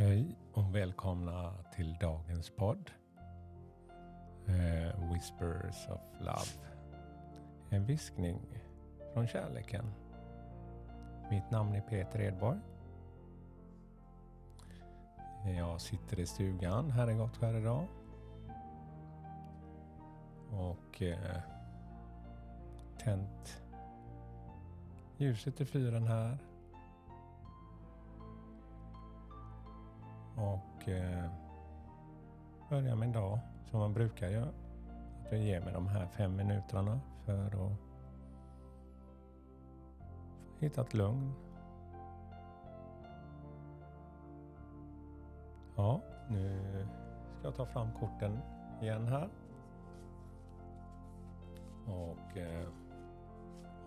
Hej 0.00 0.36
och 0.52 0.74
välkomna 0.74 1.54
till 1.74 1.96
dagens 2.00 2.50
podd. 2.50 2.90
Eh, 4.46 5.12
Whispers 5.12 5.88
of 5.88 6.00
Love. 6.20 6.68
En 7.70 7.86
viskning 7.86 8.40
från 9.12 9.26
kärleken. 9.26 9.84
Mitt 11.30 11.50
namn 11.50 11.74
är 11.74 11.80
Peter 11.80 12.20
Edborg. 12.20 12.58
Jag 15.56 15.80
sitter 15.80 16.20
i 16.20 16.26
stugan 16.26 16.90
här 16.90 17.10
i 17.10 17.14
Gottskär 17.14 17.54
idag. 17.54 17.86
Och 20.50 21.02
eh, 21.02 21.40
tänt 22.98 23.62
ljuset 25.16 25.60
i 25.60 25.64
fyren 25.64 26.06
här. 26.06 26.38
Och 30.58 30.88
eh, 30.88 31.30
börjar 32.70 32.96
min 32.96 33.12
dag 33.12 33.38
som 33.70 33.80
man 33.80 33.94
brukar 33.94 34.28
göra. 34.28 34.52
Att 35.24 35.32
jag 35.32 35.40
ger 35.40 35.60
mig 35.60 35.72
de 35.72 35.86
här 35.86 36.06
fem 36.06 36.36
minuterna 36.36 37.00
för 37.24 37.66
att 37.66 37.72
hitta 40.58 40.80
ett 40.80 40.94
lugn. 40.94 41.32
Ja, 45.76 46.00
nu 46.28 46.60
ska 47.38 47.46
jag 47.46 47.54
ta 47.54 47.66
fram 47.66 47.88
korten 48.00 48.38
igen 48.80 49.06
här. 49.06 49.28
Och 51.86 52.36
eh, 52.36 52.68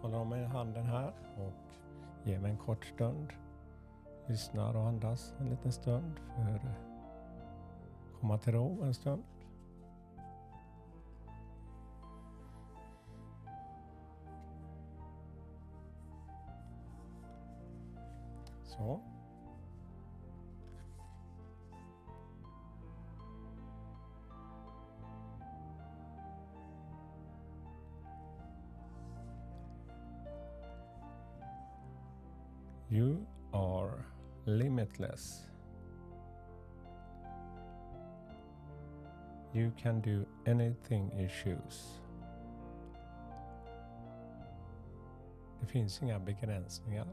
håller 0.00 0.18
dem 0.18 0.34
i 0.34 0.44
handen 0.44 0.86
här 0.86 1.12
och 1.36 1.52
ger 2.24 2.38
mig 2.38 2.50
en 2.50 2.58
kort 2.58 2.84
stund. 2.84 3.32
Lyssnar 4.30 4.76
och 4.76 4.86
andas 4.86 5.34
en 5.40 5.50
liten 5.50 5.72
stund 5.72 6.20
för 6.36 6.54
att 6.54 8.20
komma 8.20 8.38
till 8.38 8.52
ro 8.52 8.82
en 8.82 8.94
stund. 8.94 9.22
Så. 18.64 19.00
You 32.90 33.26
are 33.52 34.09
limitless. 34.44 35.46
You 39.52 39.72
can 39.82 40.00
do 40.00 40.24
anything 40.46 41.10
you 41.16 41.28
choose. 41.28 42.00
Det 45.60 45.66
finns 45.66 46.02
inga 46.02 46.18
begränsningar. 46.18 47.06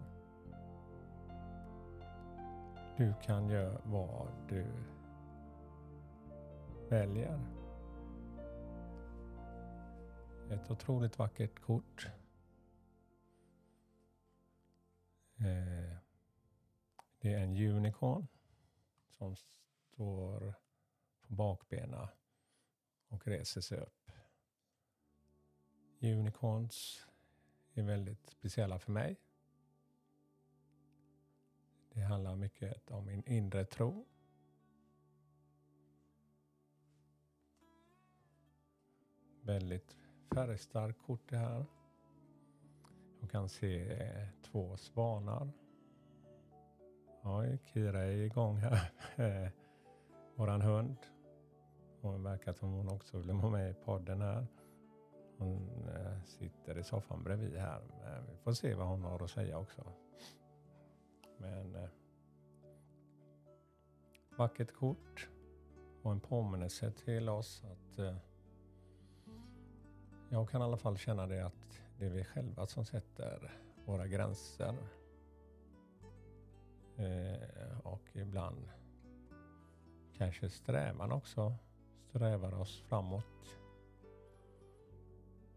Du 2.97 3.13
kan 3.21 3.49
göra 3.49 3.81
vad 3.85 4.27
du 4.49 4.65
väljer. 6.89 7.39
Ett 10.51 10.71
otroligt 10.71 11.19
vackert 11.19 11.59
kort. 11.61 12.07
Eh, 15.37 15.86
det 17.27 17.33
är 17.33 17.43
en 17.43 17.57
unicorn 17.57 18.27
som 19.09 19.35
står 19.35 20.53
på 21.21 21.33
bakbenen 21.33 22.07
och 23.07 23.27
reser 23.27 23.61
sig 23.61 23.79
upp. 23.79 24.11
Unicorns 26.01 27.07
är 27.73 27.83
väldigt 27.83 28.29
speciella 28.29 28.79
för 28.79 28.91
mig. 28.91 29.15
Det 31.93 32.01
handlar 32.01 32.35
mycket 32.35 32.91
om 32.91 33.05
min 33.05 33.23
inre 33.25 33.65
tro. 33.65 34.05
Väldigt 39.41 39.97
färgstarkt 40.33 40.99
kort 40.99 41.29
det 41.29 41.37
här. 41.37 41.65
Jag 43.19 43.31
kan 43.31 43.49
se 43.49 44.27
två 44.43 44.77
svanar. 44.77 45.66
Ja, 47.21 47.43
Kira 47.73 48.03
är 48.03 48.17
igång 48.17 48.57
här. 48.57 48.91
Eh, 49.15 49.49
våran 50.35 50.61
hund. 50.61 50.97
Hon 52.01 52.23
verkar 52.23 52.53
som 52.53 52.71
hon 52.71 52.89
också 52.89 53.17
vill 53.17 53.31
vara 53.31 53.51
med 53.51 53.71
i 53.71 53.73
podden 53.73 54.21
här. 54.21 54.47
Hon 55.37 55.89
eh, 55.89 56.23
sitter 56.23 56.77
i 56.77 56.83
soffan 56.83 57.23
bredvid 57.23 57.55
här. 57.57 57.81
Men 58.03 58.25
vi 58.31 58.37
får 58.37 58.53
se 58.53 58.73
vad 58.73 58.87
hon 58.87 59.03
har 59.03 59.23
att 59.23 59.29
säga 59.29 59.57
också. 59.57 59.83
Men 61.37 61.75
eh, 61.75 61.89
vackert 64.37 64.73
kort 64.73 65.29
och 66.01 66.11
en 66.11 66.19
påminnelse 66.19 66.91
till 66.91 67.29
oss 67.29 67.63
att 67.63 67.99
eh, 67.99 68.17
jag 70.29 70.49
kan 70.49 70.61
i 70.61 70.63
alla 70.63 70.77
fall 70.77 70.97
känna 70.97 71.27
det 71.27 71.45
att 71.45 71.81
det 71.99 72.05
är 72.05 72.09
vi 72.09 72.23
själva 72.23 72.67
som 72.67 72.85
sätter 72.85 73.51
våra 73.85 74.07
gränser. 74.07 74.75
Eh, 76.97 77.79
och 77.83 78.01
ibland 78.13 78.69
kanske 80.13 80.49
strävan 80.49 81.11
också 81.11 81.55
strävar 82.09 82.53
oss 82.53 82.81
framåt 82.81 83.59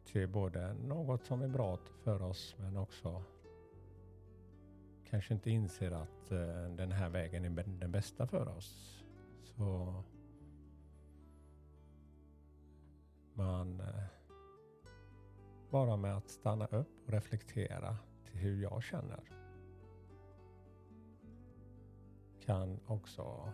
till 0.05 0.29
både 0.29 0.75
något 0.75 1.25
som 1.25 1.43
är 1.43 1.49
bra 1.49 1.79
för 2.05 2.23
oss 2.23 2.56
men 2.59 2.77
också 2.77 3.23
kanske 5.11 5.34
inte 5.34 5.50
inser 5.50 5.91
att 5.91 6.31
eh, 6.31 6.75
den 6.77 6.93
här 6.93 7.09
vägen 7.09 7.45
är 7.45 7.65
den 7.65 7.93
bästa 7.93 8.27
för 8.27 8.49
oss. 8.49 9.03
Så 9.43 10.03
man 13.34 13.81
eh, 13.81 14.05
bara 15.71 15.97
med 15.97 16.17
att 16.17 16.29
stanna 16.29 16.67
upp 16.67 17.06
och 17.06 17.12
reflektera 17.12 17.97
till 18.25 18.41
hur 18.41 18.62
jag 18.62 18.83
känner 18.83 19.40
kan 22.41 22.81
också 22.87 23.53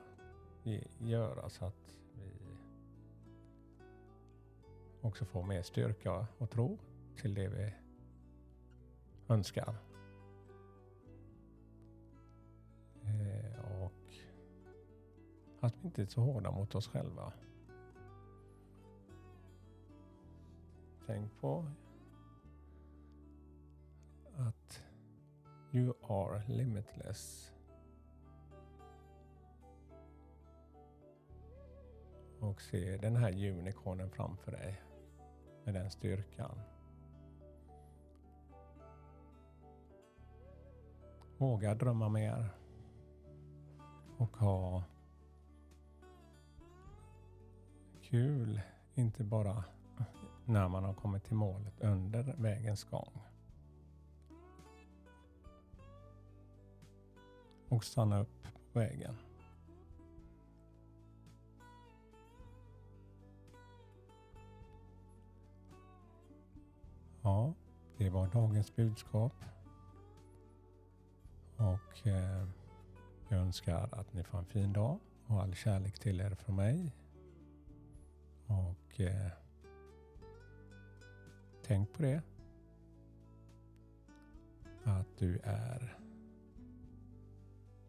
göra 0.99 1.49
så 1.49 1.65
att 1.65 1.97
vi 2.15 2.33
också 5.01 5.25
får 5.25 5.43
mer 5.43 5.63
styrka 5.63 6.27
och 6.39 6.51
tro 6.51 6.79
till 7.17 7.35
det 7.35 7.49
vi 7.49 7.75
önskar. 9.29 9.75
Eh, 13.03 13.83
och 13.83 14.15
att 15.61 15.75
vi 15.81 15.87
inte 15.87 16.03
är 16.03 16.07
så 16.07 16.21
hårda 16.21 16.51
mot 16.51 16.75
oss 16.75 16.89
själva. 16.89 17.33
Tänk 21.07 21.41
på 21.41 21.67
att 24.37 24.83
you 25.73 25.95
are 26.03 26.43
limitless. 26.49 27.56
Och 32.47 32.63
se 32.63 32.97
den 32.97 33.17
här 33.17 33.33
unikonen 33.33 34.11
framför 34.11 34.53
dig 34.53 34.81
med 35.65 35.75
den 35.75 35.91
styrkan. 35.91 36.61
Våga 41.39 41.75
drömma 41.75 42.09
mer 42.09 42.49
och 44.17 44.37
ha 44.37 44.85
kul, 48.03 48.61
inte 48.95 49.25
bara 49.25 49.65
när 50.45 50.69
man 50.69 50.85
har 50.85 50.95
kommit 50.95 51.25
till 51.25 51.37
målet 51.37 51.81
under 51.81 52.35
vägens 52.39 52.85
gång. 52.85 53.23
Och 57.69 57.85
stanna 57.85 58.21
upp 58.21 58.43
på 58.73 58.79
vägen. 58.79 59.17
Ja, 67.27 67.55
det 67.99 68.11
var 68.11 68.27
dagens 68.27 68.77
budskap. 68.77 69.33
Och 71.57 72.07
eh, 72.07 72.49
jag 73.29 73.41
önskar 73.41 73.89
att 73.93 74.13
ni 74.13 74.23
får 74.25 74.39
en 74.39 74.45
fin 74.45 74.73
dag 74.73 74.99
och 75.27 75.43
all 75.43 75.55
kärlek 75.55 75.99
till 75.99 76.21
er 76.21 76.35
från 76.35 76.57
mig. 76.57 76.93
Och 78.47 79.01
eh, 79.01 79.31
tänk 81.63 81.93
på 81.93 82.03
det. 82.03 82.23
Att 84.85 85.19
du 85.19 85.39
är 85.45 85.99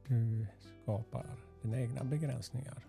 du 0.07 0.47
skapar 0.83 1.25
dina 1.61 1.79
egna 1.79 2.03
begränsningar. 2.03 2.85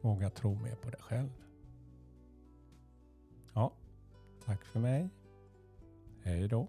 Våga 0.00 0.30
tro 0.30 0.54
mer 0.54 0.74
på 0.74 0.90
dig 0.90 1.00
själv 1.00 1.45
tack 4.46 4.64
för 4.64 4.80
mig. 4.80 5.08
Hej 6.22 6.48
då. 6.48 6.68